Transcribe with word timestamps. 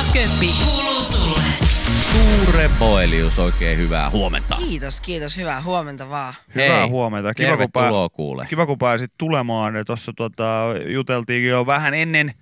ja 0.00 0.12
Köppi. 0.12 0.50
Kuuluu 0.64 1.02
sulle. 1.02 1.42
Suure 2.12 2.70
Boelius, 2.78 3.38
oikein 3.38 3.78
hyvää 3.78 4.10
huomenta. 4.10 4.56
Kiitos, 4.56 5.00
kiitos. 5.00 5.36
Hyvää 5.36 5.62
huomenta 5.62 6.08
vaan. 6.08 6.34
Hyvää 6.54 6.80
Hei, 6.80 6.88
huomenta. 6.88 7.34
Kiva 7.34 7.56
kun, 7.56 7.72
pää, 7.72 7.90
kuule. 8.12 8.46
kiva, 8.46 8.66
kun 8.66 8.78
pääsit 8.78 9.12
tulemaan. 9.18 9.74
Tuossa 9.86 10.12
tota, 10.16 10.64
juteltiin 10.86 11.48
jo 11.48 11.66
vähän 11.66 11.94
ennen, 11.94 12.34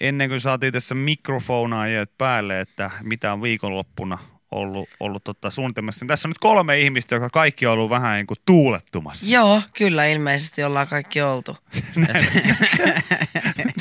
ennen 0.00 0.28
kuin 0.28 0.40
saatiin 0.40 0.72
tässä 0.72 0.94
mikrofonaajat 0.94 2.10
päälle, 2.18 2.60
että 2.60 2.90
mitä 3.02 3.32
on 3.32 3.42
viikonloppuna 3.42 4.18
ollut, 4.50 4.88
ollut 5.00 5.24
tota, 5.24 5.50
suunnitelmassa. 5.50 6.06
Tässä 6.06 6.28
on 6.28 6.30
nyt 6.30 6.38
kolme 6.38 6.80
ihmistä, 6.80 7.14
jotka 7.14 7.30
kaikki 7.30 7.66
on 7.66 7.72
ollut 7.72 7.90
vähän 7.90 8.16
niin 8.16 8.26
kuin 8.26 8.38
tuulettumassa. 8.46 9.26
Joo, 9.34 9.62
kyllä 9.76 10.06
ilmeisesti 10.06 10.64
ollaan 10.64 10.88
kaikki 10.88 11.22
oltu. 11.22 11.56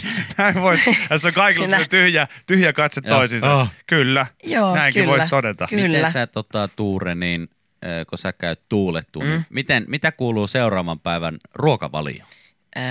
Näin 0.41 0.61
vois, 0.61 0.79
tässä 1.09 1.27
on 1.27 1.33
kaikilla 1.33 1.77
se 1.77 1.87
tyhjä, 1.87 2.27
tyhjä 2.47 2.73
katse 2.73 3.01
toisiinsa. 3.01 3.55
Oh. 3.55 3.67
Kyllä, 3.87 4.25
Joo, 4.43 4.75
näinkin 4.75 5.01
kyllä. 5.01 5.11
voisi 5.11 5.29
todeta. 5.29 5.67
Kyllä. 5.67 5.97
Miten 5.97 6.11
sä 6.11 6.27
tota, 6.27 6.69
Tuure, 6.75 7.15
niin 7.15 7.49
äh, 7.85 8.05
kun 8.09 8.17
sä 8.17 8.33
käyt 8.33 8.61
tuulettu, 8.69 9.19
mm. 9.19 9.27
niin 9.27 9.45
miten, 9.49 9.85
mitä 9.87 10.11
kuuluu 10.11 10.47
seuraavan 10.47 10.99
päivän 10.99 11.37
ruokavalio? 11.53 12.25
Öö, 12.77 12.83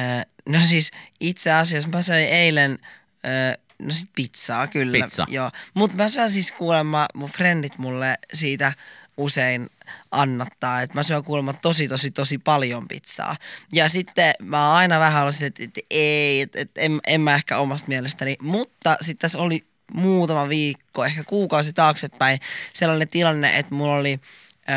no 0.48 0.58
siis 0.60 0.90
itse 1.20 1.52
asiassa 1.52 1.88
mä 1.88 2.02
söin 2.02 2.28
eilen, 2.28 2.78
öö, 3.26 3.54
no 3.78 3.92
sit 3.92 4.10
pizzaa 4.16 4.66
kyllä. 4.66 5.04
Pizza. 5.04 5.26
Joo, 5.28 5.50
mutta 5.74 5.96
mä 5.96 6.08
syön 6.08 6.30
siis 6.30 6.52
kuulemma, 6.52 7.06
mun 7.14 7.28
frendit 7.28 7.78
mulle 7.78 8.18
siitä 8.34 8.72
usein 9.20 9.70
annattaa, 10.10 10.82
että 10.82 10.98
mä 10.98 11.02
syön 11.02 11.24
kuulemma 11.24 11.52
tosi 11.52 11.88
tosi 11.88 12.10
tosi 12.10 12.38
paljon 12.38 12.88
pizzaa. 12.88 13.36
Ja 13.72 13.88
sitten 13.88 14.34
mä 14.42 14.66
oon 14.68 14.76
aina 14.76 15.00
vähän 15.00 15.22
ollut 15.22 15.42
että, 15.42 15.64
että 15.64 15.80
ei, 15.90 16.40
että, 16.40 16.60
että 16.60 16.80
en, 16.80 17.00
en 17.06 17.20
mä 17.20 17.34
ehkä 17.34 17.58
omasta 17.58 17.88
mielestäni, 17.88 18.36
mutta 18.42 18.96
sitten 19.00 19.18
tässä 19.20 19.38
oli 19.38 19.64
muutama 19.94 20.48
viikko, 20.48 21.04
ehkä 21.04 21.24
kuukausi 21.24 21.72
taaksepäin 21.72 22.40
sellainen 22.72 23.08
tilanne, 23.08 23.58
että 23.58 23.74
mulla 23.74 23.96
oli 23.96 24.20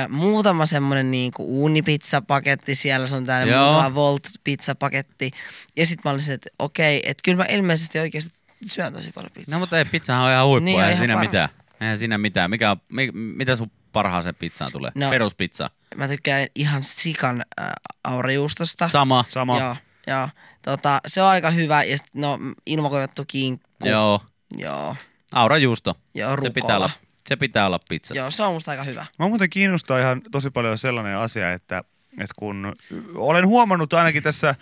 muutama 0.09 0.65
semmoinen 0.65 1.11
niinku 1.11 1.43
uunipizzapaketti, 1.61 2.75
siellä 2.75 3.07
se 3.07 3.15
on 3.15 3.25
tämmöinen 3.25 3.53
Joo. 3.53 3.71
muutama 3.71 3.95
Volt-pizzapaketti. 3.95 5.31
Ja 5.75 5.85
sitten 5.85 6.01
mä 6.05 6.11
olin 6.11 6.21
se, 6.21 6.33
että 6.33 6.49
okei, 6.59 7.01
että 7.09 7.21
kyllä 7.25 7.37
mä 7.37 7.45
ilmeisesti 7.49 7.99
oikeasti 7.99 8.31
syön 8.65 8.93
tosi 8.93 9.11
paljon 9.11 9.31
pizzaa. 9.33 9.55
No 9.55 9.59
mutta 9.59 9.77
ei, 9.77 9.85
pizzahan 9.85 10.23
on 10.25 10.31
ihan 10.31 10.45
huippu, 10.47 10.65
Niin, 10.65 10.79
ihan 10.79 10.97
siinä 10.97 11.13
paras. 11.13 11.27
mitään. 11.29 11.49
Eihän 11.81 11.97
siinä 11.97 12.17
mitään. 12.17 12.49
Mikä 12.49 12.77
mi, 12.89 13.11
mitä 13.11 13.55
sun 13.55 13.71
parhaaseen 13.93 14.35
pizzaan 14.35 14.71
tulee? 14.71 14.91
No. 14.95 15.09
Peruspizza. 15.09 15.69
Mä 15.95 16.07
tykkään 16.07 16.47
ihan 16.55 16.83
sikan 16.83 17.43
äh, 17.61 17.71
aurijuustosta. 18.03 18.87
Sama. 18.87 19.25
Sama. 19.27 19.59
Joo, 19.59 19.75
joo. 20.07 20.29
Tota, 20.61 21.01
se 21.07 21.21
on 21.21 21.27
aika 21.27 21.49
hyvä. 21.49 21.83
Ja 21.83 21.97
sit, 21.97 22.07
no, 22.13 22.39
ilmakoivattu 22.65 23.23
kinkku. 23.27 23.87
Joo. 23.87 24.21
Joo. 24.57 24.95
Aurajuusto. 25.33 25.97
Joo, 26.15 26.29
Se 26.29 26.35
rukola. 26.35 26.53
pitää 26.53 26.77
olla, 26.77 26.89
se 27.27 27.35
pitää 27.35 27.65
olla 27.65 27.79
pizzassa. 27.89 28.19
Joo, 28.21 28.31
se 28.31 28.43
on 28.43 28.53
musta 28.53 28.71
aika 28.71 28.83
hyvä. 28.83 29.05
Mä 29.19 29.27
muuten 29.27 29.49
kiinnostaa 29.49 29.99
ihan 29.99 30.21
tosi 30.31 30.49
paljon 30.49 30.77
sellainen 30.77 31.17
asia, 31.17 31.53
että, 31.53 31.83
että 32.11 32.33
kun 32.35 32.75
olen 33.15 33.47
huomannut 33.47 33.93
ainakin 33.93 34.23
tässä 34.23 34.55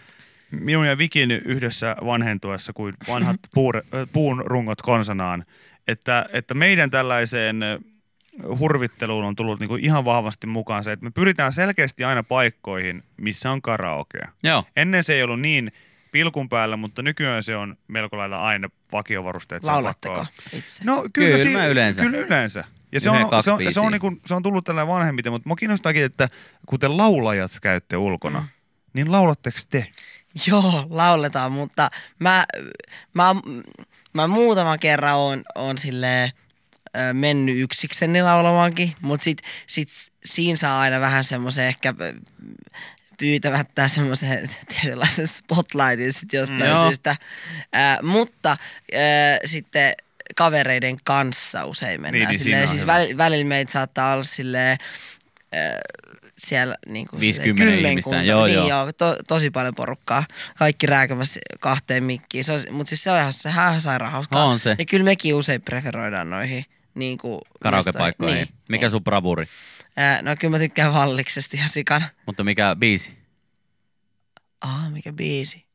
minun 0.52 0.88
ja 0.88 0.98
Vikin 0.98 1.32
yhdessä 1.32 1.96
vanhentuessa 2.06 2.74
kuin 2.74 2.94
vanhat 3.08 3.40
puur, 3.56 3.82
puun 4.14 4.44
rungot 4.46 4.82
konsanaan, 4.82 5.46
että, 5.88 6.26
että 6.34 6.54
meidän 6.54 6.92
tällaiseen 6.92 7.59
hurvitteluun 8.60 9.26
on 9.26 9.36
tullut 9.36 9.60
niinku 9.60 9.76
ihan 9.76 10.06
vahvasti 10.06 10.48
mukaan 10.48 10.84
se, 10.84 10.92
että 10.92 11.04
me 11.04 11.12
pyritään 11.12 11.54
selkeästi 11.54 12.04
aina 12.04 12.24
paikkoihin, 12.24 13.04
missä 13.18 13.52
on 13.52 13.62
karaokea. 13.62 14.32
Joo. 14.44 14.64
Ennen 14.76 15.04
se 15.04 15.14
ei 15.14 15.24
ollut 15.24 15.40
niin 15.40 15.72
pilkun 16.12 16.50
päällä, 16.50 16.78
mutta 16.78 17.02
nykyään 17.02 17.44
se 17.44 17.56
on 17.56 17.78
melko 17.88 18.18
lailla 18.18 18.42
aina 18.42 18.70
vakiovarusteet. 18.92 19.64
Laulatteko 19.64 20.26
itse? 20.54 20.84
No 20.84 20.96
kyllä, 20.96 21.09
Kyllä 21.14 21.38
si- 21.38 21.50
mä 21.50 21.68
yleensä. 21.68 22.02
Kyllä 22.02 22.18
yleensä. 22.18 22.64
Ja 22.92 23.00
se 23.00 23.09
Yhden, 23.09 23.25
on, 23.25 23.44
se, 23.44 23.52
on, 23.52 23.59
se, 23.69 23.80
on, 23.80 23.92
niinku, 23.92 24.12
se 24.25 24.34
on 24.34 24.44
tullut 24.44 24.66
tällä 24.66 24.88
vanhemmiten, 24.88 25.31
mutta 25.31 25.50
mua 25.50 25.56
kiinnostaakin, 25.56 26.03
että 26.03 26.30
kun 26.66 26.80
te 26.80 26.88
laulajat 26.88 27.52
käytte 27.62 27.98
ulkona, 27.98 28.40
mm. 28.40 28.48
niin 28.94 29.12
laulatteko 29.12 29.58
te? 29.69 29.88
Joo, 30.48 30.88
lauletaan, 30.90 31.52
mutta 31.52 31.90
mä, 32.19 32.46
mä, 33.13 33.36
mä 34.13 34.28
muutaman 34.28 34.80
kerran 34.80 35.18
on, 35.18 35.44
on 35.56 35.78
silleen 35.78 36.31
mennyt 37.13 37.57
yksikseni 37.57 38.22
laulamaankin, 38.22 38.96
mutta 39.02 39.24
sit, 39.24 39.41
sit 39.68 39.90
siinä 40.25 40.56
saa 40.56 40.79
aina 40.79 41.00
vähän 41.00 41.24
semmoisen 41.24 41.66
ehkä 41.66 41.94
ö, 42.02 42.13
pyytämättä 43.18 43.88
semmoisen 43.88 44.50
tietynlaisen 44.69 45.28
spotlightin 45.28 46.13
sit 46.13 46.34
jostain 46.34 46.69
Joo. 46.69 46.84
syystä. 46.85 47.16
Ä, 47.75 48.00
mutta 48.03 48.57
ö, 48.94 48.97
sitten 49.46 49.94
kavereiden 50.35 50.97
kanssa 51.03 51.66
usein 51.66 52.01
mennään. 52.01 52.13
Niin, 52.13 52.30
niin 52.30 52.44
silleen, 52.44 52.68
siis 52.68 52.81
hyvä. 52.81 52.94
välillä, 53.18 53.46
meitä 53.46 53.72
saattaa 53.72 54.13
olla 54.13 54.24
silleen, 54.24 54.78
ö, 55.56 55.57
siellä 56.38 56.75
niin 56.88 57.07
kuin 57.07 57.19
50 57.19 57.90
ihmistä, 57.90 58.24
joo, 58.24 58.46
niin, 58.46 58.56
joo. 58.56 58.68
joo 58.68 58.94
to, 58.94 59.16
tosi 59.28 59.51
paljon 59.51 59.75
porukkaa. 59.75 60.24
Kaikki 60.57 60.85
rääkämässä 60.85 61.40
kahteen 61.59 62.03
mikkiin. 62.03 62.44
Se 62.44 62.53
mutta 62.72 62.90
siis 62.90 63.03
se 63.03 63.12
on 63.12 63.19
ihan, 63.19 63.34
sehän 63.34 63.66
on 63.66 63.69
ihan 63.69 63.81
sairaan 63.81 64.12
hauskaa. 64.12 64.46
On 64.46 64.59
se. 64.59 64.75
Ja 64.80 64.85
kyllä 64.85 65.03
mekin 65.03 65.35
usein 65.35 65.62
preferoidaan 65.62 66.30
noihin 66.30 66.66
niin 66.96 67.18
kuin, 67.18 67.41
Karaokepaikkoihin. 67.63 68.35
Niin, 68.35 68.50
Mikä 68.69 68.85
niin. 68.85 68.91
sun 68.91 69.03
bravuri? 69.03 69.46
Ää, 69.97 70.22
no 70.22 70.35
kyllä 70.40 70.52
mä 70.52 70.59
tykkään 70.59 70.94
Valliksesta 70.94 71.57
ihan 71.57 71.69
sikan. 71.69 72.03
Mutta 72.25 72.44
mikä 72.44 72.75
biisi? 72.79 73.18
Ah, 74.62 74.91
mikä 74.91 75.13
biisi? 75.13 75.66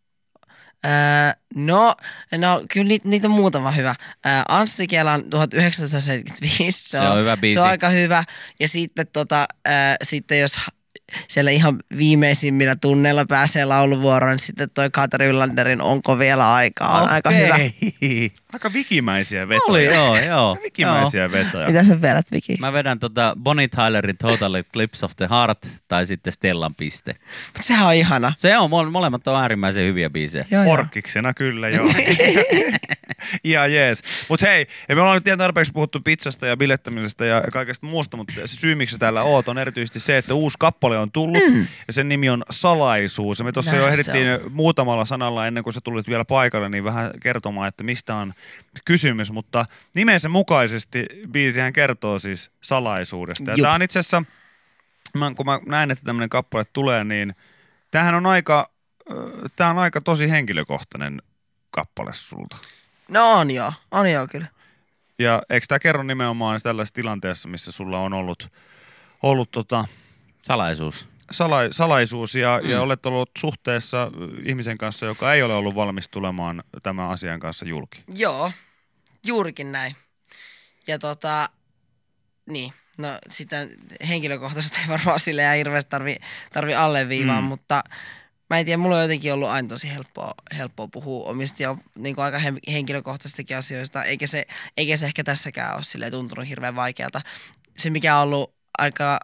No, 1.54 1.94
no, 2.38 2.64
kyllä 2.72 2.88
niitä, 2.88 3.08
niitä 3.08 3.26
on 3.26 3.34
muutama 3.34 3.70
hyvä. 3.70 3.94
Anssi 4.48 4.86
Kelan 4.86 5.24
1975, 5.30 6.78
se, 6.78 6.88
Se 6.88 7.00
on 7.00 7.18
hyvä 7.18 7.36
biisi. 7.36 7.54
Se 7.54 7.60
on 7.60 7.66
aika 7.66 7.88
hyvä. 7.88 8.24
Ja 8.60 8.68
sitten, 8.68 9.06
tota, 9.12 9.46
ää, 9.64 9.96
sitten 10.02 10.40
jos 10.40 10.58
siellä 11.28 11.50
ihan 11.50 11.78
viimeisimmillä 11.98 12.76
tunneilla 12.80 13.24
pääsee 13.28 13.64
lauluvuoroon, 13.64 14.32
niin 14.32 14.38
sitten 14.38 14.70
toi 14.70 14.90
Katri 14.90 15.26
Yllanderin 15.26 15.82
Onko 15.82 16.18
vielä 16.18 16.54
aikaa 16.54 17.02
on 17.02 17.08
aika 17.08 17.30
hyvä. 17.30 17.56
Aika 18.52 18.72
vikimäisiä 18.72 19.48
vetoja. 19.48 19.64
Oli, 19.66 19.84
joo, 19.84 20.16
joo. 20.18 20.56
Vikimäisiä 20.64 21.32
vetoja. 21.32 21.66
Mitä 21.66 21.84
sä 21.84 22.00
vedät, 22.00 22.32
Viki? 22.32 22.56
Mä 22.60 22.72
vedän 22.72 22.98
tota 22.98 23.36
Bonnie 23.42 23.68
Tylerin 23.68 24.16
Total 24.16 24.54
Eclipse 24.54 25.06
of 25.06 25.16
the 25.16 25.28
Heart 25.30 25.68
tai 25.88 26.06
sitten 26.06 26.32
Stellan 26.32 26.74
piste. 26.74 27.12
Mut 27.56 27.64
sehän 27.64 27.86
on 27.86 27.94
ihana. 27.94 28.32
Se 28.36 28.58
on, 28.58 28.70
mole- 28.70 28.90
molemmat 28.90 29.28
on 29.28 29.40
äärimmäisen 29.40 29.86
hyviä 29.86 30.10
biisejä. 30.10 30.44
Joo, 30.50 30.62
joo. 30.62 30.76
Porkkiksena 30.76 31.34
kyllä, 31.34 31.68
joo. 31.68 31.88
Ihan 33.44 33.72
jees. 33.72 34.02
Mutta 34.28 34.46
hei, 34.46 34.66
ja 34.88 34.94
me 34.94 35.00
ollaan 35.00 35.16
nyt 35.16 35.26
ihan 35.26 35.38
tarpeeksi 35.38 35.72
puhuttu 35.72 36.00
pizzasta 36.00 36.46
ja 36.46 36.56
bilettämisestä 36.56 37.24
ja 37.24 37.42
kaikesta 37.52 37.86
muusta, 37.86 38.16
mutta 38.16 38.32
se 38.44 38.46
syy, 38.46 38.74
miksi 38.74 38.98
täällä 38.98 39.22
oot, 39.22 39.48
on 39.48 39.58
erityisesti 39.58 40.00
se, 40.00 40.16
että 40.16 40.34
uusi 40.34 40.56
kappale 40.60 40.98
on 40.98 41.12
tullut 41.12 41.42
mm. 41.50 41.66
ja 41.86 41.92
sen 41.92 42.08
nimi 42.08 42.30
on 42.30 42.44
Salaisuus. 42.50 43.38
Ja 43.38 43.44
me 43.44 43.52
tuossa 43.52 43.76
jo 43.76 43.88
ehdittiin 43.88 44.26
muutamalla 44.50 45.04
sanalla 45.04 45.46
ennen 45.46 45.64
kuin 45.64 45.74
sä 45.74 45.80
tulit 45.80 46.08
vielä 46.08 46.24
paikalle, 46.24 46.68
niin 46.68 46.84
vähän 46.84 47.10
kertomaan, 47.20 47.68
että 47.68 47.84
mistä 47.84 48.14
on 48.14 48.34
kysymys, 48.84 49.30
mutta 49.30 49.64
nimensä 49.94 50.28
mukaisesti 50.28 51.06
biisihän 51.30 51.72
kertoo 51.72 52.18
siis 52.18 52.50
salaisuudesta. 52.60 53.50
Ja 53.50 53.56
tää 53.62 53.72
on 53.72 53.82
itse 53.82 53.98
asiassa, 53.98 54.22
kun 55.36 55.46
mä 55.46 55.60
näen, 55.66 55.90
että 55.90 56.04
tämmöinen 56.04 56.28
kappale 56.28 56.64
tulee, 56.72 57.04
niin 57.04 57.34
tämähän 57.90 58.14
on 58.14 58.26
aika, 58.26 58.70
tämä 59.56 59.70
on 59.70 59.78
aika 59.78 60.00
tosi 60.00 60.30
henkilökohtainen 60.30 61.22
kappale 61.70 62.10
sulta. 62.14 62.56
No 63.08 63.32
on 63.32 63.50
joo, 63.50 63.72
on 63.90 64.10
joo 64.10 64.26
kyllä. 64.26 64.46
Ja 65.18 65.42
eikö 65.50 65.66
tämä 65.68 65.78
kerro 65.78 66.02
nimenomaan 66.02 66.60
tällaisessa 66.62 66.94
tilanteessa, 66.94 67.48
missä 67.48 67.72
sulla 67.72 67.98
on 67.98 68.12
ollut, 68.12 68.48
ollut 69.22 69.50
tota, 69.50 69.84
Salaisuus. 70.42 71.08
Sala, 71.30 71.56
salaisuus 71.70 72.34
ja, 72.34 72.60
mm. 72.62 72.70
ja 72.70 72.80
olet 72.80 73.06
ollut 73.06 73.30
suhteessa 73.38 74.10
ihmisen 74.44 74.78
kanssa, 74.78 75.06
joka 75.06 75.34
ei 75.34 75.42
ole 75.42 75.54
ollut 75.54 75.74
valmis 75.74 76.08
tulemaan 76.08 76.62
tämän 76.82 77.08
asian 77.10 77.40
kanssa 77.40 77.66
julki. 77.66 78.04
Joo, 78.16 78.52
juurikin 79.26 79.72
näin. 79.72 79.96
Ja 80.86 80.98
tota, 80.98 81.48
niin, 82.46 82.72
no 82.98 83.08
sitä 83.30 83.56
henkilökohtaisesti 84.08 84.78
ei 84.82 84.88
varmaan 84.88 85.20
sille 85.20 85.42
ihan 85.42 85.56
hirveästi 85.56 85.90
tarvi, 85.90 86.16
tarvi 86.52 86.74
alleviivaa, 86.74 87.40
Mm. 87.40 87.46
mutta 87.46 87.82
mä 88.50 88.58
en 88.58 88.64
tiedä, 88.64 88.76
mulla 88.76 88.96
on 88.96 89.02
jotenkin 89.02 89.32
ollut 89.32 89.48
aina 89.48 89.68
tosi 89.68 89.94
helppoa, 89.94 90.30
helppoa 90.56 90.88
puhua 90.88 91.28
omista 91.30 91.62
ja 91.62 91.76
niin 91.94 92.18
aika 92.18 92.38
he- 92.38 92.72
henkilökohtaisistakin 92.72 93.56
asioista, 93.56 94.04
eikä 94.04 94.26
se, 94.26 94.46
eikä 94.76 94.96
se 94.96 95.06
ehkä 95.06 95.24
tässäkään 95.24 95.74
ole 95.74 95.82
silleen 95.82 96.12
tuntunut 96.12 96.48
hirveän 96.48 96.76
vaikealta. 96.76 97.20
Se, 97.76 97.90
mikä 97.90 98.16
on 98.16 98.22
ollut 98.22 98.54
aika 98.78 99.20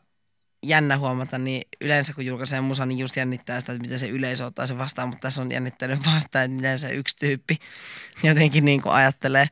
jännä 0.63 0.99
huomata, 0.99 1.39
niin 1.39 1.63
yleensä 1.81 2.15
kun 2.15 2.27
julkaisee 2.27 2.61
musa, 2.61 2.87
niin 2.87 2.99
just 2.99 3.17
jännittää 3.17 3.61
sitä, 3.61 3.73
että 3.73 3.83
miten 3.83 3.99
se 3.99 4.09
yleisö 4.09 4.47
ottaa 4.47 4.67
sen 4.67 4.79
vastaan, 4.79 5.09
mutta 5.09 5.23
tässä 5.23 5.43
on 5.43 5.53
jännittänyt 5.53 5.99
vasta, 6.15 6.43
että 6.43 6.55
miten 6.55 6.79
se 6.79 6.95
yksi 6.95 7.17
tyyppi 7.17 7.57
jotenkin 8.29 8.65
niin 8.65 8.83
kuin 8.83 8.93
ajattelee 8.93 9.49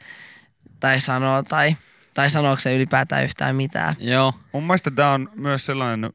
tai 0.80 1.00
sanoo 1.00 1.42
tai, 1.42 1.76
tai 2.14 2.30
sanooko 2.30 2.60
se 2.60 2.76
ylipäätään 2.76 3.24
yhtään 3.24 3.56
mitään. 3.56 3.94
Joo. 3.98 4.34
Mun 4.52 4.62
mielestä 4.62 4.90
tämä 4.90 5.12
on 5.12 5.30
myös 5.34 5.66
sellainen 5.66 6.10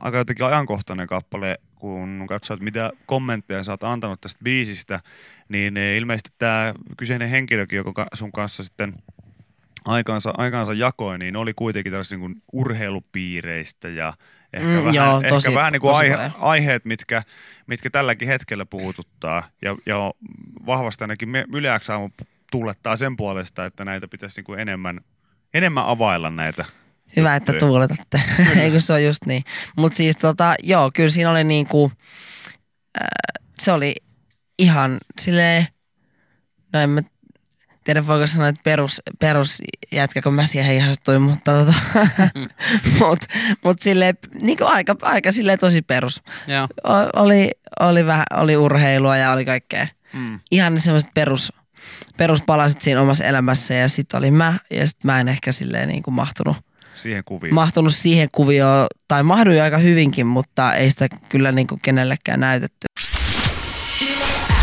aika 0.00 0.18
jotenkin 0.18 0.46
ajankohtainen 0.46 1.06
kappale, 1.06 1.58
kun 1.74 2.24
katsot 2.28 2.60
mitä 2.60 2.90
kommentteja 3.06 3.64
sä 3.64 3.72
oot 3.72 3.84
antanut 3.84 4.20
tästä 4.20 4.40
biisistä, 4.44 5.00
niin 5.48 5.76
eh, 5.76 5.96
ilmeisesti 5.96 6.30
tämä 6.38 6.74
kyseinen 6.96 7.28
henkilökin, 7.28 7.76
joka 7.76 7.92
ka- 7.92 8.06
sun 8.14 8.32
kanssa 8.32 8.64
sitten 8.64 8.94
aikaansa, 9.86 10.32
aikaansa 10.36 10.72
jakoi, 10.72 11.18
niin 11.18 11.36
oli 11.36 11.54
kuitenkin 11.54 11.92
tällaisista 11.92 12.14
niin 12.14 12.20
kuin 12.20 12.42
urheilupiireistä 12.52 13.88
ja 13.88 14.12
ehkä 14.52 14.68
Mm, 14.68 14.76
vähän, 14.76 14.94
joo, 14.94 15.16
ehkä 15.16 15.28
tosi- 15.28 15.54
vähän 15.54 15.72
niin 15.72 15.80
kuin 15.80 15.94
aihe, 15.94 16.16
paljon. 16.16 16.32
aiheet, 16.38 16.84
mitkä, 16.84 17.22
mitkä 17.66 17.90
tälläkin 17.90 18.28
hetkellä 18.28 18.66
puhututtaa. 18.66 19.48
Ja, 19.62 19.76
ja 19.86 20.12
vahvasti 20.66 21.04
ainakin 21.04 21.28
Yle 21.52 21.68
tuulettaa 22.50 22.96
sen 22.96 23.16
puolesta, 23.16 23.64
että 23.64 23.84
näitä 23.84 24.08
pitäisi 24.08 24.38
niin 24.38 24.44
kuin 24.44 24.60
enemmän, 24.60 25.00
enemmän 25.54 25.86
availla 25.86 26.30
näitä. 26.30 26.64
Hyvä, 27.16 27.36
että 27.36 27.52
tuuletatte. 27.52 28.22
Eikö 28.62 28.80
se 28.80 28.92
ole 28.92 29.02
just 29.02 29.26
niin. 29.26 29.42
Mutta 29.76 29.96
siis 29.96 30.16
tota, 30.16 30.54
joo, 30.62 30.90
kyllä 30.94 31.10
siinä 31.10 31.30
oli 31.30 31.44
niinku, 31.44 31.92
äh, 33.00 33.06
se 33.58 33.72
oli 33.72 33.94
ihan 34.58 34.98
silleen, 35.20 35.66
no 36.72 36.80
en 36.80 36.90
mä 36.90 37.00
tiedä 37.86 38.06
voiko 38.06 38.26
sanoa, 38.26 38.48
että 38.48 38.60
perus, 38.64 39.02
perus 39.18 39.62
jätkä, 39.92 40.22
kun 40.22 40.34
mä 40.34 40.46
siihen 40.46 40.76
ihastuin, 40.76 41.22
mutta 41.22 41.52
tota, 41.52 41.74
mut, 43.00 43.18
mut 43.64 43.82
silleen, 43.82 44.18
niinku 44.42 44.64
aika, 44.66 44.96
aika 45.02 45.32
silleen 45.32 45.58
tosi 45.58 45.82
perus. 45.82 46.22
Joo. 46.46 46.68
O- 46.84 47.22
Oli, 47.22 47.50
oli, 47.80 48.06
vähän, 48.06 48.24
oli 48.34 48.56
urheilua 48.56 49.16
ja 49.16 49.32
oli 49.32 49.44
kaikkea. 49.44 49.86
Mm. 50.12 50.40
Ihan 50.50 50.74
ne 50.74 50.80
semmoiset 50.80 51.10
perus, 51.14 51.52
peruspalaset 52.16 52.80
siinä 52.82 53.00
omassa 53.00 53.24
elämässä 53.24 53.74
ja 53.74 53.88
sitten 53.88 54.18
oli 54.18 54.30
mä 54.30 54.54
ja 54.70 54.86
sitten 54.88 55.08
mä 55.08 55.20
en 55.20 55.28
ehkä 55.28 55.52
silleen 55.52 55.88
niinku 55.88 56.10
mahtunut 56.10 56.56
Siihen 56.94 57.24
kuviin. 57.24 57.54
mahtunut 57.54 57.94
siihen 57.94 58.28
kuvioon, 58.34 58.86
tai 59.08 59.22
mahduin 59.22 59.62
aika 59.62 59.78
hyvinkin, 59.78 60.26
mutta 60.26 60.74
ei 60.74 60.90
sitä 60.90 61.08
kyllä 61.28 61.52
niinku 61.52 61.78
kenellekään 61.82 62.40
näytetty. 62.40 62.86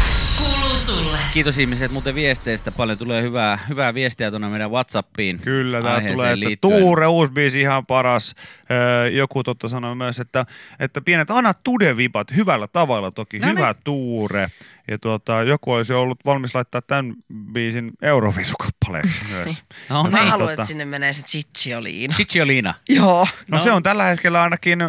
X 0.10 0.38
kuuluu 0.38 0.76
sulle. 0.78 1.13
Kiitos 1.34 1.58
ihmiset 1.58 1.92
muuten 1.92 2.16
viesteistä. 2.16 2.72
Paljon 2.72 2.98
tulee 2.98 3.22
hyvää, 3.22 3.60
hyvää 3.70 3.94
viestiä 3.94 4.30
tuonne 4.30 4.50
meidän 4.50 4.72
Whatsappiin. 4.72 5.40
Kyllä, 5.40 5.78
aiheeseen 5.78 6.16
tulee, 6.16 6.34
että 6.34 6.40
liittyen. 6.40 6.80
Tuure, 6.80 7.08
uusi 7.08 7.32
biisi 7.32 7.62
ihan 7.62 7.86
paras. 7.86 8.36
Öö, 8.72 9.10
joku 9.10 9.44
totta 9.44 9.68
sanoi 9.68 9.96
myös, 9.96 10.20
että, 10.20 10.46
että 10.80 11.02
pienet 11.02 11.32
anna 11.32 11.54
tudevipat 11.54 12.36
hyvällä 12.36 12.68
tavalla 12.68 13.12
toki. 13.12 13.40
No 13.40 13.48
niin. 13.48 13.58
Hyvä 13.58 13.76
Tuure. 13.84 14.50
Ja 14.88 14.98
tuota, 14.98 15.44
joku 15.44 15.72
olisi 15.72 15.94
ollut 15.94 16.20
valmis 16.26 16.56
laittaa 16.56 16.82
tämän 16.82 17.14
biisin 17.52 17.92
Euroviisukappaleeksi 18.02 19.22
myös. 19.32 19.64
No 19.90 20.04
mä 20.04 20.20
niin. 20.20 20.30
haluan, 20.30 20.50
tota. 20.50 20.54
että 20.54 20.66
sinne 20.66 20.86
menee 20.86 21.14
se 21.14 21.24
Cicciolina. 21.24 22.16
Cicciolina. 22.18 22.74
Joo. 22.90 23.28
No, 23.48 23.58
no 23.58 23.60
se 23.60 23.72
on 23.72 23.84
tällä 23.84 24.04
hetkellä 24.04 24.42
ainakin, 24.42 24.82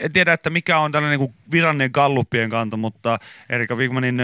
en 0.00 0.12
tiedä, 0.12 0.32
että 0.32 0.50
mikä 0.50 0.78
on 0.78 0.92
tällainen 0.92 1.20
niin 1.20 1.34
virallinen 1.50 1.90
Gallupien 1.92 2.50
kanta, 2.50 2.76
mutta 2.76 3.18
Erika 3.50 3.74
Wigmanin 3.74 4.20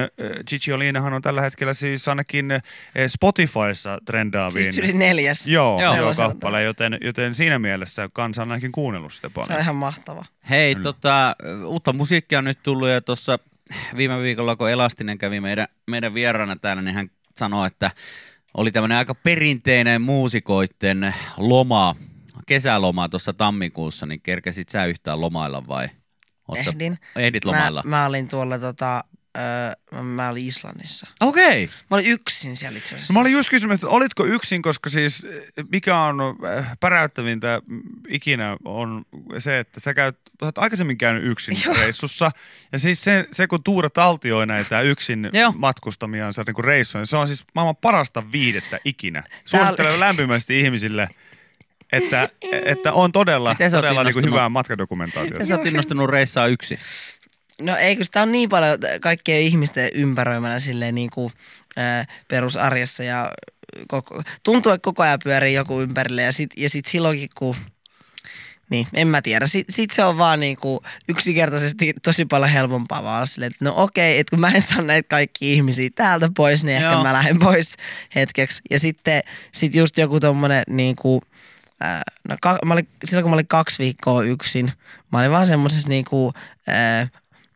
Cicciolinahan 0.48 1.12
on 1.12 1.22
tällä 1.22 1.42
hetkellä 1.42 1.61
siis 1.72 2.08
ainakin 2.08 2.50
äh, 2.50 2.62
Spotifyssa 3.06 3.98
trendaaviin. 4.04 4.64
Siis 4.64 4.78
yli 4.78 4.92
neljäs. 4.92 5.48
Joo, 5.48 5.82
Joo. 5.82 5.96
joo, 5.96 6.12
kappale, 6.16 6.62
joten, 6.62 6.98
joten 7.00 7.34
siinä 7.34 7.58
mielessä 7.58 8.08
kansa 8.12 8.42
on 8.42 8.50
ainakin 8.52 8.72
kuunnellut 8.72 9.12
sitä 9.12 9.28
Se 9.34 9.40
on 9.40 9.46
paljon. 9.46 9.60
ihan 9.62 9.76
mahtava. 9.76 10.24
Hei, 10.50 10.74
tota, 10.74 11.36
uutta 11.66 11.92
musiikkia 11.92 12.38
on 12.38 12.44
nyt 12.44 12.58
tullut 12.62 12.88
ja 12.88 13.00
tuossa 13.00 13.38
viime 13.96 14.22
viikolla, 14.22 14.56
kun 14.56 14.70
Elastinen 14.70 15.18
kävi 15.18 15.40
meidän, 15.40 15.68
meidän 15.86 16.14
vieraana 16.14 16.56
täällä, 16.56 16.82
niin 16.82 16.94
hän 16.94 17.10
sanoi, 17.36 17.66
että 17.66 17.90
oli 18.54 18.72
tämmöinen 18.72 18.98
aika 18.98 19.14
perinteinen 19.14 20.02
muusikoitten 20.02 21.14
loma, 21.36 21.96
kesäloma 22.46 23.08
tuossa 23.08 23.32
tammikuussa, 23.32 24.06
niin 24.06 24.20
kerkesit 24.20 24.68
sä 24.68 24.86
yhtään 24.86 25.20
lomailla 25.20 25.66
vai? 25.68 25.88
Oot 26.48 26.58
sä- 26.64 26.70
Ehdin. 26.70 26.98
Ehdit 27.16 27.44
Mä, 27.44 27.50
lomailla. 27.50 27.82
mä 27.86 28.06
olin 28.06 28.28
tuolla 28.28 28.58
tota, 28.58 29.04
öö, 29.38 30.02
mä 30.02 30.28
olin 30.28 30.46
Islannissa. 30.46 31.06
Okei. 31.20 31.64
Okay. 31.64 31.76
Mä 31.90 31.96
olin 31.96 32.06
yksin 32.06 32.56
siellä 32.56 32.78
itse 32.78 32.94
asiassa. 32.94 33.12
No, 33.12 33.14
mä 33.14 33.20
olin 33.20 33.32
just 33.32 33.50
kysymässä, 33.50 33.86
että 33.86 33.96
olitko 33.96 34.24
yksin, 34.24 34.62
koska 34.62 34.90
siis 34.90 35.24
eh, 35.24 35.64
mikä 35.72 35.98
on 35.98 36.20
äh, 36.58 36.76
päräyttävintä 36.80 37.62
ikinä 38.08 38.56
on 38.64 39.04
se, 39.38 39.58
että 39.58 39.80
sä 39.80 39.94
käyt, 39.94 40.16
sä 40.24 40.46
oot 40.46 40.58
aikaisemmin 40.58 40.98
käynyt 40.98 41.24
yksin 41.24 41.56
Joo. 41.64 41.74
reissussa. 41.74 42.30
Ja 42.72 42.78
siis 42.78 43.04
se, 43.04 43.28
se 43.32 43.46
kun 43.46 43.62
Tuura 43.64 43.90
taltioi 43.90 44.46
näitä 44.46 44.80
yksin 44.80 45.30
Joo. 45.32 45.52
matkustamiansa 45.56 46.44
niin 46.46 46.64
reissuja, 46.64 47.00
niin 47.00 47.06
se 47.06 47.16
on 47.16 47.28
siis 47.28 47.44
maailman 47.54 47.76
parasta 47.76 48.32
viidettä 48.32 48.78
ikinä. 48.84 49.22
Suosittelen 49.44 49.92
oli- 49.92 50.00
lämpimästi 50.00 50.60
ihmisille, 50.60 51.08
että, 51.92 52.28
että 52.52 52.92
on 52.92 53.12
todella, 53.12 53.56
todella 53.70 54.04
niin 54.04 54.12
kuin 54.14 54.24
hyvää 54.24 54.48
matkadokumentaatiota. 54.48 55.34
Miten 55.34 55.46
sä 55.46 55.56
oot 55.56 55.66
innostunut 55.66 56.10
reissaa 56.10 56.46
yksi? 56.46 56.78
No 57.60 57.76
ei, 57.76 57.96
kun 57.96 58.04
sitä 58.04 58.22
on 58.22 58.32
niin 58.32 58.48
paljon 58.48 58.78
kaikkien 59.00 59.40
ihmisten 59.40 59.90
ympäröimänä 59.94 60.60
silleen 60.60 60.94
niin 60.94 61.10
kuin, 61.10 61.32
ää, 61.76 62.06
perusarjessa 62.28 63.04
ja 63.04 63.32
koko, 63.88 64.22
tuntuu, 64.42 64.72
että 64.72 64.84
koko 64.84 65.02
ajan 65.02 65.18
pyörii 65.24 65.54
joku 65.54 65.80
ympärille 65.80 66.22
ja 66.22 66.32
sit, 66.32 66.50
ja 66.56 66.70
sit 66.70 66.86
silloinkin 66.86 67.28
kun 67.34 67.56
niin, 68.72 68.86
en 68.94 69.08
mä 69.08 69.22
tiedä. 69.22 69.46
Sitten 69.46 69.74
sit 69.74 69.90
se 69.90 70.04
on 70.04 70.18
vaan 70.18 70.40
niinku 70.40 70.82
yksinkertaisesti 71.08 71.94
tosi 72.02 72.24
paljon 72.24 72.50
helpompaa 72.50 73.02
vaan 73.02 73.26
silleen, 73.26 73.52
että 73.52 73.64
no 73.64 73.74
okei, 73.76 74.18
että 74.18 74.30
kun 74.30 74.40
mä 74.40 74.50
en 74.50 74.62
saa 74.62 74.82
näitä 74.82 75.08
kaikki 75.08 75.52
ihmisiä 75.52 75.90
täältä 75.94 76.30
pois, 76.36 76.64
niin 76.64 76.76
ehkä 76.76 76.90
Joo. 76.90 77.02
mä 77.02 77.12
lähden 77.12 77.38
pois 77.38 77.76
hetkeksi. 78.14 78.62
Ja 78.70 78.78
sitten 78.78 79.22
sit 79.52 79.74
just 79.74 79.98
joku 79.98 80.20
tommonen 80.20 80.62
niinku, 80.68 81.22
ää, 81.80 82.02
no, 82.28 82.36
ka, 82.40 82.58
mä 82.64 82.72
olin, 82.72 82.88
silloin 83.04 83.22
kun 83.22 83.30
mä 83.30 83.34
olin 83.34 83.48
kaksi 83.48 83.78
viikkoa 83.78 84.22
yksin, 84.22 84.72
mä 85.12 85.18
olin 85.18 85.30
vaan 85.30 85.46
semmosessa 85.46 85.88
niinku, 85.88 86.32
ää, 86.66 87.08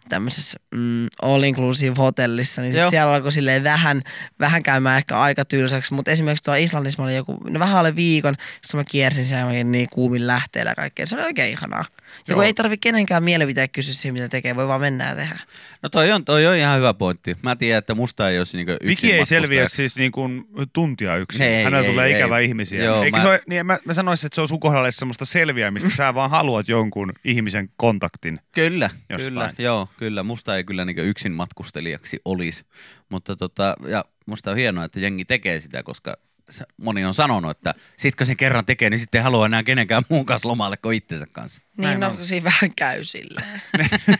tämmöisessä 0.08 0.58
mm, 0.75 1.06
all 1.23 1.43
inclusive 1.43 1.94
hotellissa, 1.99 2.62
niin 2.62 2.73
sit 2.75 2.88
siellä 2.91 3.14
alkoi 3.14 3.32
silleen 3.32 3.64
vähän, 3.64 4.03
vähän 4.41 4.62
käymään 4.62 4.99
ehkä 4.99 5.20
aika 5.20 5.44
tylsäksi, 5.44 5.94
mutta 5.94 6.11
esimerkiksi 6.11 6.44
tuolla 6.44 6.58
Islannissa 6.58 7.03
mä 7.03 7.05
olin 7.05 7.17
joku, 7.17 7.41
no 7.50 7.61
vähän 7.61 7.79
alle 7.79 7.97
viikon, 7.97 8.35
sitten 8.62 8.81
mä 8.81 8.85
kiersin 8.85 9.25
siellä 9.25 9.44
mä 9.44 9.53
niin 9.53 9.88
kuumin 9.93 10.26
lähteellä 10.26 10.70
ja 10.70 10.75
kaikkea, 10.75 11.06
se 11.06 11.17
oli 11.17 11.25
oikein 11.25 11.53
ihanaa. 11.53 11.85
Ja 12.29 12.35
kun 12.35 12.44
ei 12.44 12.55
tarvi 12.55 12.76
kenenkään 12.76 13.23
mielipiteen 13.23 13.70
kysyä 13.70 13.94
siihen, 13.94 14.12
mitä 14.12 14.29
tekee, 14.29 14.56
voi 14.56 14.69
vaan 14.69 14.81
mennä 14.81 15.08
ja 15.08 15.17
tehdä. 15.17 15.38
No 15.82 15.88
toi 15.88 16.12
on, 16.12 16.25
toi 16.25 16.47
on 16.47 16.56
ihan 16.56 16.79
hyvä 16.79 16.94
pointti. 16.94 17.37
Mä 17.43 17.56
tiedän, 17.56 17.79
että 17.79 17.94
musta 17.94 18.31
ei 18.31 18.38
olisi 18.38 18.56
niinku 18.56 18.73
yksin 18.73 18.88
Viki 18.88 19.12
ei 19.12 19.26
selviä 19.26 19.69
siis 19.69 19.97
niin 19.97 20.12
kuin 20.12 20.44
tuntia 20.73 21.17
yksin. 21.17 21.43
Ei, 21.43 21.64
Hänellä 21.64 21.87
ei, 21.87 21.91
tulee 21.91 22.06
ei. 22.06 22.12
ikävä 22.12 22.38
ihmisiä. 22.38 22.85
Joo, 22.85 23.05
mä- 23.11 23.20
se 23.20 23.29
ole, 23.29 23.43
niin 23.47 23.67
mä, 23.67 23.79
mä 23.85 23.93
sanoisin, 23.93 24.26
että 24.26 24.35
se 24.35 24.41
on 24.41 24.49
sun 24.49 24.61
kohdalla 24.61 24.91
semmoista 24.91 25.25
selviämistä. 25.25 25.91
Sä 25.97 26.14
vaan 26.14 26.31
haluat 26.31 26.69
jonkun 26.69 27.12
ihmisen 27.25 27.69
kontaktin. 27.76 28.41
Kyllä, 28.52 28.91
Jostain. 29.11 29.32
kyllä, 29.32 29.52
joo, 29.59 29.88
kyllä. 29.98 30.22
Musta 30.22 30.56
ei 30.56 30.64
kyllä 30.64 30.84
niin 30.84 30.98
yksin 30.98 31.32
matkustelijaksi 31.32 32.20
olisi. 32.25 32.64
Mutta 33.08 33.37
tota, 33.37 33.76
ja 33.88 34.04
musta 34.26 34.50
on 34.50 34.56
hienoa, 34.56 34.85
että 34.85 35.00
jengi 35.00 35.25
tekee 35.25 35.61
sitä, 35.61 35.82
koska 35.82 36.16
moni 36.76 37.04
on 37.04 37.14
sanonut, 37.14 37.50
että 37.50 37.75
sit 37.97 38.14
kun 38.14 38.26
sen 38.26 38.37
kerran 38.37 38.66
tekee, 38.66 38.90
niin 38.90 38.99
sitten 39.00 39.18
ei 39.18 39.23
halua 39.23 39.47
enää 39.47 39.62
kenenkään 39.62 40.02
muun 40.09 40.26
kanssa 40.26 40.49
lomalle 40.49 40.76
kuin 40.76 40.97
itsensä 40.97 41.26
kanssa. 41.32 41.62
Niin 41.62 41.82
Näin 41.85 42.00
no, 42.00 42.09
on. 42.09 42.25
siinä 42.26 42.44
vähän 42.44 42.75
käy 42.76 43.04
silleen. 43.04 43.61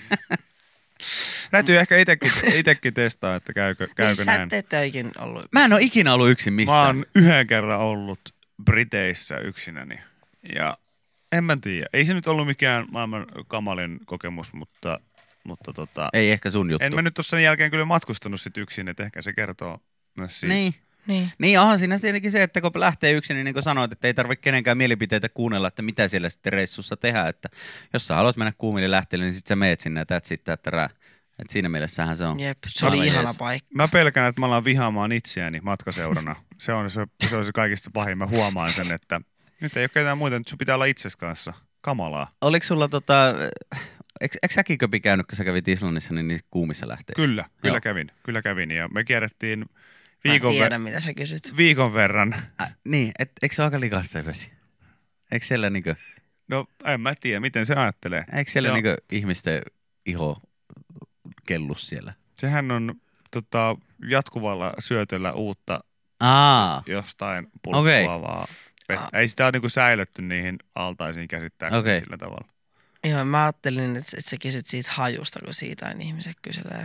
Täytyy 1.50 1.78
ehkä 1.78 1.98
itekin, 1.98 2.30
itekin 2.54 2.94
testaa, 2.94 3.36
että 3.36 3.52
käykö, 3.52 3.88
käykö 3.96 4.14
Sä 4.14 4.24
näin. 4.24 4.42
et 4.42 4.52
ette 4.52 4.78
oikein 4.78 5.12
ollut. 5.18 5.44
Mä 5.52 5.64
en 5.64 5.72
ole 5.72 5.80
ikinä 5.82 6.14
ollut 6.14 6.30
yksin 6.30 6.52
Mä 6.52 6.56
missään. 6.56 6.86
oon 6.86 7.06
yhden 7.14 7.46
kerran 7.46 7.80
ollut 7.80 8.20
Briteissä 8.64 9.38
yksinäni. 9.38 10.00
Ja 10.54 10.78
en 11.32 11.44
mä 11.44 11.56
tiedä. 11.60 11.86
Ei 11.92 12.04
se 12.04 12.14
nyt 12.14 12.26
ollut 12.26 12.46
mikään 12.46 12.86
maailman 12.90 13.26
kamalin 13.48 14.00
kokemus, 14.06 14.52
mutta, 14.52 15.00
mutta 15.46 15.72
tota, 15.72 16.08
Ei 16.12 16.30
ehkä 16.30 16.50
sun 16.50 16.70
juttu. 16.70 16.84
en 16.86 16.94
mä 16.94 17.02
nyt 17.02 17.14
tuossa 17.14 17.30
sen 17.30 17.44
jälkeen 17.44 17.70
kyllä 17.70 17.84
matkustanut 17.84 18.40
sit 18.40 18.58
yksin, 18.58 18.88
että 18.88 19.02
ehkä 19.02 19.22
se 19.22 19.32
kertoo 19.32 19.78
myös 20.16 20.40
siitä. 20.40 20.54
Niin. 20.54 20.74
Niin. 21.06 21.32
Niin 21.38 21.60
onhan 21.60 21.78
siinä 21.78 21.98
tietenkin 21.98 22.32
se, 22.32 22.42
että 22.42 22.60
kun 22.60 22.70
lähtee 22.74 23.12
yksin, 23.12 23.34
niin, 23.34 23.44
niin 23.44 23.54
kuin 23.54 23.62
sanoit, 23.62 23.92
että 23.92 24.06
ei 24.06 24.14
tarvitse 24.14 24.42
kenenkään 24.42 24.78
mielipiteitä 24.78 25.28
kuunnella, 25.28 25.68
että 25.68 25.82
mitä 25.82 26.08
siellä 26.08 26.28
sitten 26.28 26.52
reissussa 26.52 26.96
tehdään. 26.96 27.28
Että 27.28 27.48
jos 27.92 28.06
sä 28.06 28.14
haluat 28.14 28.36
mennä 28.36 28.52
kuumille 28.58 28.90
lähteelle, 28.90 29.24
niin 29.24 29.34
sitten 29.34 29.48
sä 29.48 29.56
meet 29.56 29.80
sinne 29.80 30.00
ja 30.00 30.18
that's 30.18 30.34
it, 30.34 30.44
that 30.44 30.66
rää. 30.66 30.88
Et 31.38 31.50
siinä 31.50 31.68
mielessähän 31.68 32.16
se 32.16 32.24
on. 32.24 32.40
Jep, 32.40 32.58
se 32.66 32.86
oli 32.86 33.06
ihana 33.06 33.34
paikka. 33.38 33.68
Mä 33.74 33.88
pelkään, 33.88 34.28
että 34.28 34.40
mä 34.40 34.46
alan 34.46 34.64
vihaamaan 34.64 35.12
itseäni 35.12 35.60
matkaseurana. 35.60 36.36
Se 36.58 36.72
on 36.72 36.90
se, 36.90 37.06
se, 37.28 37.36
on 37.36 37.44
se 37.44 37.52
kaikista 37.52 37.90
pahin. 37.92 38.18
Mä 38.18 38.26
huomaan 38.26 38.72
sen, 38.72 38.92
että 38.92 39.20
nyt 39.60 39.76
ei 39.76 39.82
ole 39.82 39.88
ketään 39.88 40.18
muuta, 40.18 40.38
nyt 40.38 40.48
sun 40.48 40.58
pitää 40.58 40.74
olla 40.74 40.84
itses 40.84 41.16
kanssa. 41.16 41.52
Kamalaa. 41.80 42.30
Oliko 42.40 42.66
sulla 42.66 42.88
tota, 42.88 43.34
eikö, 44.20 44.38
eikö 44.42 44.54
säkin 44.54 44.78
Köpi 44.78 45.00
käynyt, 45.00 45.26
kun 45.26 45.37
sä 45.37 45.44
kävit 45.44 45.68
Islannissa, 45.68 46.14
niin 46.14 46.28
niissä 46.28 46.46
kuumissa 46.50 46.88
lähteissä? 46.88 47.26
Kyllä, 47.28 47.44
kyllä 47.62 47.75
Joo. 47.75 47.80
kävin. 47.80 48.11
Kyllä 48.23 48.42
kävin. 48.42 48.70
Ja 48.70 48.88
me 48.88 49.04
kierrettiin 49.04 49.58
Mä 49.58 49.66
viikon, 50.32 50.52
tiedä, 50.52 50.76
ver- 50.76 50.78
mitä 50.78 51.00
sä 51.00 51.14
kysyt. 51.14 51.56
viikon 51.56 51.94
verran. 51.94 52.35
Äh, 52.61 52.76
niin, 52.85 53.12
et, 53.18 53.32
eikö 53.42 53.54
se 53.54 53.62
ole 53.62 53.66
aika 53.66 53.80
likasta 53.80 54.12
se 54.12 54.26
vesi? 54.26 54.52
Eikö 55.32 55.46
siellä, 55.46 55.70
niinku, 55.70 55.94
No 56.49 56.66
en 56.85 57.00
mä 57.00 57.14
tiedä, 57.20 57.40
miten 57.40 57.66
se 57.66 57.75
ajattelee. 57.75 58.25
eikö 58.37 58.50
siellä 58.50 58.66
se 58.66 58.73
on, 58.73 58.82
niinku 58.82 59.02
ihmisten 59.12 59.62
iho 60.06 60.40
kellus 61.46 61.88
siellä? 61.88 62.12
Sehän 62.35 62.70
on 62.70 62.94
tota, 63.30 63.76
jatkuvalla 64.08 64.73
syötöllä 64.78 65.32
uutta 65.32 65.80
Aa, 66.20 66.82
jostain 66.87 67.46
pulppuavaa. 67.62 68.46
vettä. 68.88 69.18
Ei 69.18 69.28
sitä 69.28 69.44
ole 69.44 69.52
niinku 69.52 69.68
säilytty 69.68 70.23
niihin 70.23 70.56
altaisiin 70.75 71.28
käsittääkseni 71.28 71.80
Okei. 71.80 72.00
sillä 72.00 72.16
tavalla. 72.18 72.49
Joo, 73.10 73.25
mä 73.25 73.42
ajattelin, 73.44 73.96
että, 73.96 74.16
että 74.18 74.30
sä 74.30 74.36
kysyt 74.40 74.66
siitä 74.66 74.90
hajusta, 74.92 75.40
kun 75.44 75.54
siitä 75.54 75.86
aina 75.86 76.00
ihmiset 76.02 76.36
kyselee. 76.42 76.82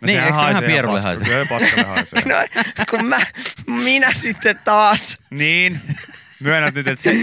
No 0.00 0.06
Niin, 0.06 0.16
sehän 0.16 0.26
eikö 0.26 0.36
se 0.36 0.40
vähän 0.40 0.50
ihan 0.50 0.64
pierulle 0.64 1.00
haise? 1.00 1.24
Kyllä 1.24 1.46
paskalle 1.46 1.84
haisee. 1.84 2.22
No, 2.78 2.84
kun 2.90 3.04
mä, 3.08 3.20
minä 3.66 4.14
sitten 4.14 4.58
taas. 4.64 5.18
niin, 5.30 5.80
Myönnät 6.40 6.74
nyt, 6.74 6.88
että 6.88 7.02
se, 7.02 7.16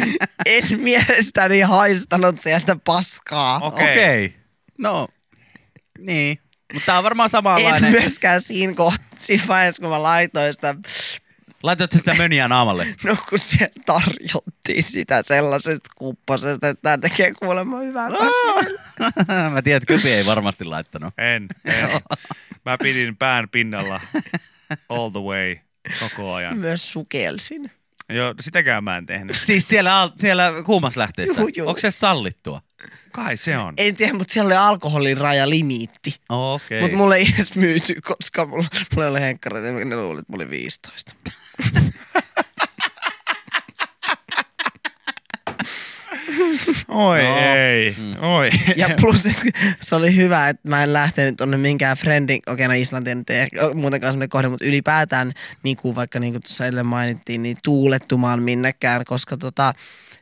En 0.45 0.63
mielestäni 0.79 1.59
haistanut 1.61 2.39
sieltä 2.39 2.75
paskaa. 2.85 3.57
Okei. 3.57 3.83
Okei. 3.91 4.25
Okay. 4.25 4.39
No, 4.77 5.07
niin. 5.99 6.39
Mutta 6.73 6.85
tää 6.85 6.97
on 6.97 7.03
varmaan 7.03 7.27
En 7.27 7.29
samanlainen. 7.29 7.91
myöskään 7.91 8.41
siinä, 8.41 8.73
koht- 8.73 9.15
siinä 9.19 9.43
vaiheessa, 9.47 9.81
kun 9.81 9.89
mä 9.89 10.03
laitoin 10.03 10.53
sitä, 10.53 10.75
Laitoitte 11.65 11.97
sitä 11.97 12.13
möniä 12.13 12.47
naamalle. 12.47 12.87
no 13.03 13.17
kun 13.29 13.39
se 13.39 13.71
tarjottiin 13.85 14.83
sitä 14.83 15.23
sellaisesta 15.23 15.89
kuppasesta, 15.95 16.69
että 16.69 16.81
tämä 16.81 16.97
tekee 16.97 17.31
kuulemma 17.39 17.79
hyvää 17.79 18.09
kasvua. 18.09 18.61
Mä 19.53 19.61
tiedän, 19.61 19.77
että 19.77 19.93
Köpi 19.93 20.11
ei 20.11 20.25
varmasti 20.25 20.65
laittanut. 20.65 21.13
en, 21.17 21.47
en. 21.65 21.89
Mä 22.65 22.77
pidin 22.77 23.17
pään 23.17 23.49
pinnalla 23.49 24.01
all 24.89 25.09
the 25.09 25.19
way 25.19 25.55
koko 25.99 26.33
ajan. 26.33 26.57
Myös 26.57 26.91
sukelsin. 26.91 27.71
Joo, 28.09 28.33
sitäkään 28.39 28.83
mä 28.83 28.97
en 28.97 29.05
tehnyt. 29.05 29.39
Siis 29.43 29.67
siellä, 29.67 30.01
al- 30.01 30.11
siellä 30.15 30.51
kuumaslähteessä. 30.65 31.41
Juu, 31.41 31.49
juu. 31.57 31.67
Onko 31.67 31.79
se 31.79 31.91
sallittua? 31.91 32.61
Kai 33.11 33.37
se 33.37 33.57
on. 33.57 33.73
En 33.77 33.95
tiedä, 33.95 34.13
mutta 34.13 34.33
siellä 34.33 34.47
oli 34.47 34.55
alkoholin 34.55 35.17
rajaliimiitti. 35.17 36.15
Okei. 36.29 36.81
Mutta 36.81 36.97
mulle 36.97 37.15
ei 37.15 37.27
edes 37.35 37.55
myyty, 37.55 37.95
koska 38.01 38.45
mulla, 38.45 38.65
mulla 38.95 39.07
oli 39.07 39.21
henkkarit 39.21 39.63
ja 39.63 39.71
ne 39.71 39.95
luulivat, 39.95 40.19
että 40.19 40.31
mulla 40.31 40.43
oli 40.43 40.49
15. 40.49 41.15
Oi 46.87 47.23
No. 47.23 47.37
ei, 47.37 47.95
oi. 48.21 48.49
Ja 48.75 48.89
plus, 49.01 49.25
että 49.25 49.45
se 49.81 49.95
oli 49.95 50.15
hyvä, 50.15 50.49
että 50.49 50.69
mä 50.69 50.83
en 50.83 50.93
lähtenyt 50.93 51.37
tonne 51.37 51.57
minkään 51.57 51.97
friendin, 51.97 52.41
okei 52.47 52.67
no 52.67 52.73
Islanti 52.73 53.15
nyt 53.15 53.29
ei 53.29 53.39
ehkä 53.39 53.57
muutenkaan 53.73 54.13
semmoinen 54.13 54.29
kohde, 54.29 54.49
mutta 54.49 54.65
ylipäätään, 54.65 55.33
niin 55.63 55.77
kuin 55.77 55.95
vaikka 55.95 56.19
niin 56.19 56.33
kuin 56.33 56.41
tuossa 56.41 56.65
edellä 56.65 56.83
mainittiin, 56.83 57.43
niin 57.43 57.57
tuulettumaan 57.63 58.43
minnekään, 58.43 59.05
koska 59.05 59.37
tota, 59.37 59.73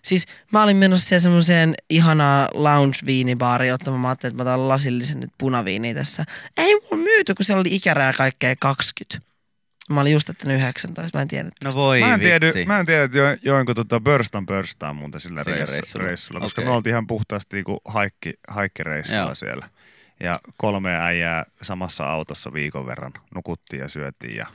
Siis 0.02 0.26
mä 0.52 0.64
olin 0.64 0.78
menossa 0.78 1.08
siellä 1.08 1.22
semmoiseen 1.22 1.76
ihanaa 1.90 2.50
lounge-viinibaariin 2.54 3.74
ottamaan. 3.74 4.02
Mä 4.02 4.08
ajattelin, 4.08 4.34
että 4.34 4.44
mä 4.44 4.50
otan 4.50 4.70
lasillisen 4.70 5.20
nyt 5.20 5.32
punaviiniä 5.38 5.94
tässä. 5.94 6.26
Ei 6.58 6.76
mulla 6.76 7.04
myyty, 7.04 7.36
kun 7.36 7.46
siellä 7.46 7.60
oli 7.62 7.76
ikäraja 7.76 8.14
kaikkea 8.14 8.56
20. 8.60 9.33
Mä 9.90 10.02
olin 10.02 10.14
just 10.14 10.28
jättänyt 10.28 10.58
19, 10.58 11.18
mä 11.18 11.22
en 11.22 11.28
tiedä. 11.28 11.50
No 11.64 11.72
voi 11.74 12.00
Mä 12.00 12.14
en, 12.14 12.20
tiedä, 12.20 12.46
vitsi. 12.46 12.66
mä 12.66 12.80
en 12.80 12.86
tiedä, 12.86 13.04
että 13.04 13.18
jo, 13.18 13.26
joinko 13.42 13.74
tota 13.74 14.00
Börstan 14.00 14.46
Börstaan 14.46 14.96
muuten 14.96 15.22
sillä, 15.22 15.44
Sillä 15.44 15.56
reissulla, 15.58 15.78
reissulla. 15.82 16.06
reissulla, 16.08 16.40
koska 16.40 16.62
Okei. 16.62 16.70
me 16.72 16.76
oltiin 16.76 16.92
ihan 16.92 17.08
puhtaasti 17.08 17.56
niinku 17.56 17.82
haikki, 17.86 18.34
haikkireissulla 18.48 19.20
Joo. 19.22 19.36
siellä. 19.36 19.70
Ja 20.20 20.36
kolme 20.58 20.96
äijää 20.96 21.46
samassa 21.62 22.04
autossa 22.06 22.54
viikon 22.54 22.86
verran 22.86 23.14
nukuttiin 23.36 23.80
ja 23.82 23.90
syötiin 23.90 24.36
ja 24.36 24.48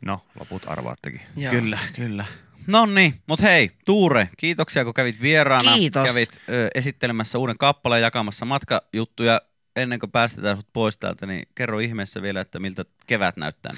no, 0.00 0.20
loput 0.40 0.62
arvaattekin. 0.66 1.20
Joo. 1.36 1.50
Kyllä, 1.52 1.78
kyllä. 1.96 2.24
No 2.66 2.86
niin, 2.86 3.14
mutta 3.26 3.42
hei, 3.46 3.70
Tuure, 3.84 4.28
kiitoksia 4.36 4.84
kun 4.84 4.94
kävit 4.94 5.20
vieraana. 5.22 5.74
Kiitos. 5.74 6.06
Kävit 6.08 6.40
ö, 6.48 6.68
esittelemässä 6.74 7.38
uuden 7.38 7.58
kappaleen, 7.58 8.02
jakamassa 8.02 8.44
matkajuttuja. 8.44 9.40
Ennen 9.76 9.98
kuin 9.98 10.10
päästetään 10.12 10.56
sut 10.56 10.66
pois 10.72 10.98
täältä, 10.98 11.26
niin 11.26 11.42
kerro 11.54 11.78
ihmeessä 11.78 12.22
vielä, 12.22 12.40
että 12.40 12.58
miltä 12.60 12.84
kevät 13.08 13.36
näyttää. 13.36 13.74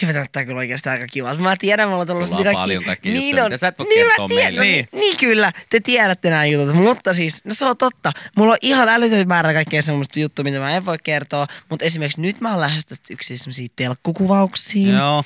Kevät 0.00 0.14
näyttää 0.14 0.44
kyllä 0.44 0.58
oikeasti 0.58 0.88
aika 0.88 1.06
kivalta. 1.06 1.42
Mä 1.42 1.56
tiedän, 1.58 1.88
mulla 1.88 2.00
on 2.00 2.06
tullut 2.06 2.28
Sulla 2.28 2.50
on 2.50 2.54
paljon 2.54 2.84
kaikkia 2.84 3.12
niin 3.12 3.24
juttuja, 3.24 3.44
on, 3.44 3.50
mitä 3.50 3.58
sä 3.58 3.68
et 3.68 3.78
voi 3.78 3.86
niin 3.86 4.06
kertoa 4.06 4.28
tiedän, 4.28 4.54
meille. 4.54 4.60
Niin. 4.60 4.88
niin. 4.92 5.16
kyllä, 5.16 5.52
te 5.70 5.80
tiedätte 5.80 6.30
nämä 6.30 6.44
jutut. 6.44 6.74
Mutta 6.76 7.14
siis, 7.14 7.44
no 7.44 7.54
se 7.54 7.64
on 7.64 7.76
totta. 7.76 8.12
Mulla 8.36 8.52
on 8.52 8.58
ihan 8.62 8.88
älytön 8.88 9.28
määrä 9.28 9.52
kaikkea 9.52 9.82
semmoista 9.82 10.20
juttua, 10.20 10.42
mitä 10.42 10.58
mä 10.58 10.76
en 10.76 10.86
voi 10.86 10.96
kertoa. 11.04 11.46
Mutta 11.68 11.84
esimerkiksi 11.84 12.20
nyt 12.20 12.40
mä 12.40 12.50
oon 12.50 12.60
lähes 12.60 12.86
tästä 12.86 13.12
yksi 13.14 13.38
semmoisia 13.38 13.68
telkkukuvauksiin. 13.76 14.94
Joo, 14.94 15.24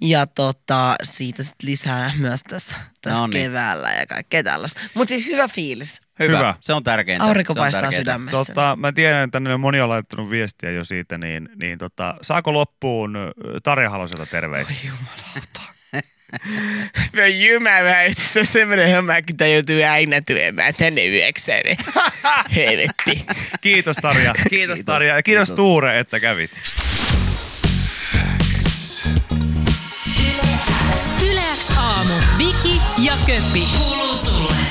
Ja 0.00 0.26
tota, 0.26 0.96
siitä 1.02 1.42
sit 1.42 1.62
lisää 1.62 2.12
myös 2.18 2.42
tässä, 2.42 2.74
tässä 3.02 3.20
No 3.20 3.26
niin. 3.26 3.42
keväällä 3.44 3.90
ja 3.90 4.06
kaikkea 4.06 4.42
tällaista. 4.42 4.80
Mutta 4.94 5.14
siis 5.14 5.26
hyvä 5.26 5.48
fiilis. 5.48 6.00
hyvä. 6.18 6.38
Hyvä. 6.38 6.54
Se 6.60 6.72
on 6.72 6.84
tärkeintä. 6.84 7.24
Aurinko 7.24 7.54
paistaa 7.54 7.92
sydämessä. 7.92 8.44
Tota, 8.44 8.76
mä 8.80 8.92
tiedän, 8.92 9.24
että 9.24 9.32
tänne 9.32 9.56
moni 9.56 9.80
on 9.80 9.88
laittanut 9.88 10.30
viestiä 10.30 10.70
jo 10.70 10.84
siitä, 10.84 11.18
niin, 11.18 11.48
niin 11.60 11.78
tota, 11.78 12.14
saako 12.22 12.52
loppuun 12.80 13.18
Tarja 13.62 13.90
Haloselta 13.90 14.26
terveisiä? 14.26 14.76
Oi 14.76 14.88
jumalauta. 14.88 15.60
No 17.12 17.24
jumala, 17.26 18.00
että 18.00 18.22
se 18.22 18.40
on 18.40 18.46
semmoinen 18.46 18.94
homma, 18.96 19.22
kun 19.22 19.36
tää 19.36 19.48
joutuu 19.48 19.76
aina 19.90 20.20
työmään 20.20 20.74
tänne 20.74 21.04
yhdeksään. 21.04 21.62
Helvetti. 22.56 23.26
Kiitos 23.60 23.96
Tarja. 23.96 24.34
Kiitos, 24.34 24.50
Kiitos, 24.50 24.80
Tarja. 24.84 25.14
Ja 25.14 25.22
kiitos, 25.22 25.48
kiitos. 25.48 25.56
Tuure, 25.56 25.98
että 25.98 26.20
kävit. 26.20 26.50
Yleäks 31.30 31.70
aamu. 31.78 32.14
Viki 32.38 32.80
ja 32.98 33.12
Köppi. 33.26 33.68
Kuuluu 33.78 34.14
sulle. 34.14 34.69